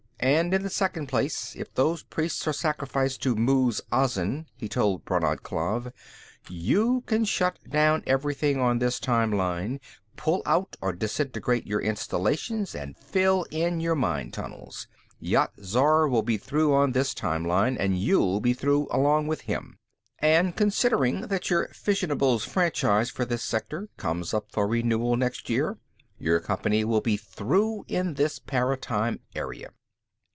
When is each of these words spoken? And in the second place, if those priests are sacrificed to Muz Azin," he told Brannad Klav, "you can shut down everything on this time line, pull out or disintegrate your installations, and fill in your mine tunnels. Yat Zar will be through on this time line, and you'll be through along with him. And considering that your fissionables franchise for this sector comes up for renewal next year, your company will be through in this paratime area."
And 0.23 0.53
in 0.53 0.61
the 0.61 0.69
second 0.69 1.07
place, 1.07 1.55
if 1.55 1.73
those 1.73 2.03
priests 2.03 2.47
are 2.47 2.53
sacrificed 2.53 3.23
to 3.23 3.33
Muz 3.35 3.81
Azin," 3.91 4.45
he 4.55 4.69
told 4.69 5.03
Brannad 5.03 5.41
Klav, 5.41 5.91
"you 6.47 7.01
can 7.07 7.25
shut 7.25 7.57
down 7.67 8.03
everything 8.05 8.59
on 8.61 8.77
this 8.77 8.99
time 8.99 9.31
line, 9.31 9.79
pull 10.17 10.43
out 10.45 10.75
or 10.79 10.93
disintegrate 10.93 11.65
your 11.65 11.81
installations, 11.81 12.75
and 12.75 12.95
fill 12.99 13.47
in 13.49 13.79
your 13.79 13.95
mine 13.95 14.29
tunnels. 14.29 14.87
Yat 15.19 15.53
Zar 15.63 16.07
will 16.07 16.21
be 16.21 16.37
through 16.37 16.71
on 16.71 16.91
this 16.91 17.15
time 17.15 17.43
line, 17.43 17.75
and 17.75 17.97
you'll 17.97 18.39
be 18.39 18.53
through 18.53 18.87
along 18.91 19.25
with 19.25 19.41
him. 19.41 19.79
And 20.19 20.55
considering 20.55 21.21
that 21.29 21.49
your 21.49 21.67
fissionables 21.69 22.45
franchise 22.45 23.09
for 23.09 23.25
this 23.25 23.41
sector 23.43 23.89
comes 23.97 24.35
up 24.35 24.51
for 24.51 24.67
renewal 24.67 25.15
next 25.17 25.49
year, 25.49 25.79
your 26.19 26.39
company 26.39 26.85
will 26.85 27.01
be 27.01 27.17
through 27.17 27.85
in 27.87 28.13
this 28.13 28.37
paratime 28.37 29.19
area." 29.33 29.71